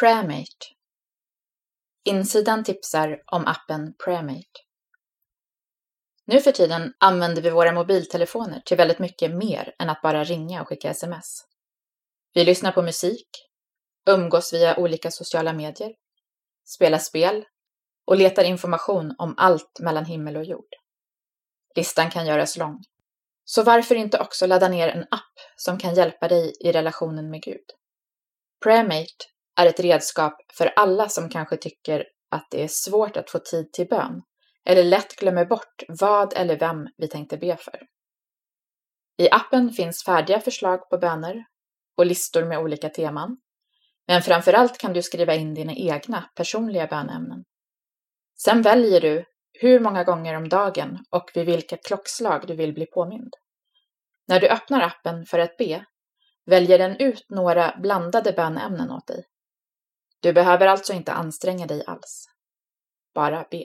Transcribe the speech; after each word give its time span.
Premate. 0.00 0.66
Insidan 2.04 2.64
tipsar 2.64 3.22
om 3.26 3.46
appen 3.46 3.94
Premate. 4.04 4.60
Nu 6.24 6.40
för 6.40 6.52
tiden 6.52 6.94
använder 6.98 7.42
vi 7.42 7.50
våra 7.50 7.72
mobiltelefoner 7.72 8.62
till 8.64 8.76
väldigt 8.76 8.98
mycket 8.98 9.34
mer 9.34 9.74
än 9.78 9.90
att 9.90 10.02
bara 10.02 10.24
ringa 10.24 10.62
och 10.62 10.68
skicka 10.68 10.90
sms. 10.90 11.44
Vi 12.32 12.44
lyssnar 12.44 12.72
på 12.72 12.82
musik, 12.82 13.28
umgås 14.10 14.52
via 14.52 14.76
olika 14.76 15.10
sociala 15.10 15.52
medier, 15.52 15.94
spelar 16.64 16.98
spel 16.98 17.44
och 18.04 18.16
letar 18.16 18.44
information 18.44 19.14
om 19.18 19.34
allt 19.36 19.80
mellan 19.80 20.04
himmel 20.04 20.36
och 20.36 20.44
jord. 20.44 20.74
Listan 21.76 22.10
kan 22.10 22.26
göras 22.26 22.56
lång. 22.56 22.84
Så 23.44 23.62
varför 23.62 23.94
inte 23.94 24.18
också 24.18 24.46
ladda 24.46 24.68
ner 24.68 24.88
en 24.88 25.02
app 25.02 25.34
som 25.56 25.78
kan 25.78 25.94
hjälpa 25.94 26.28
dig 26.28 26.52
i 26.60 26.72
relationen 26.72 27.30
med 27.30 27.42
Gud? 27.42 27.66
Prayermate 28.64 29.33
är 29.56 29.66
ett 29.66 29.80
redskap 29.80 30.36
för 30.58 30.72
alla 30.76 31.08
som 31.08 31.28
kanske 31.28 31.56
tycker 31.56 32.04
att 32.30 32.46
det 32.50 32.62
är 32.62 32.68
svårt 32.70 33.16
att 33.16 33.30
få 33.30 33.38
tid 33.38 33.72
till 33.72 33.88
bön 33.88 34.22
eller 34.64 34.84
lätt 34.84 35.16
glömmer 35.16 35.44
bort 35.44 35.82
vad 35.88 36.32
eller 36.36 36.58
vem 36.58 36.86
vi 36.96 37.08
tänkte 37.08 37.36
be 37.36 37.56
för. 37.56 37.80
I 39.16 39.30
appen 39.30 39.70
finns 39.70 40.04
färdiga 40.04 40.40
förslag 40.40 40.90
på 40.90 40.98
böner 40.98 41.44
och 41.96 42.06
listor 42.06 42.44
med 42.44 42.58
olika 42.58 42.88
teman. 42.88 43.36
Men 44.06 44.22
framför 44.22 44.52
allt 44.52 44.78
kan 44.78 44.92
du 44.92 45.02
skriva 45.02 45.34
in 45.34 45.54
dina 45.54 45.72
egna 45.74 46.30
personliga 46.34 46.86
bönämnen. 46.86 47.44
Sen 48.44 48.62
väljer 48.62 49.00
du 49.00 49.24
hur 49.60 49.80
många 49.80 50.04
gånger 50.04 50.36
om 50.36 50.48
dagen 50.48 50.98
och 51.10 51.30
vid 51.34 51.46
vilka 51.46 51.76
klockslag 51.76 52.46
du 52.46 52.54
vill 52.54 52.74
bli 52.74 52.86
påmind. 52.86 53.34
När 54.28 54.40
du 54.40 54.48
öppnar 54.48 54.80
appen 54.80 55.26
för 55.26 55.38
att 55.38 55.56
be 55.56 55.84
väljer 56.46 56.78
den 56.78 56.96
ut 56.96 57.24
några 57.28 57.76
blandade 57.82 58.32
bönämnen 58.32 58.90
åt 58.90 59.06
dig. 59.06 59.24
Du 60.24 60.32
behöver 60.32 60.66
alltså 60.66 60.92
inte 60.92 61.12
anstränga 61.12 61.66
dig 61.66 61.84
alls. 61.86 62.28
Bara 63.14 63.46
be. 63.50 63.64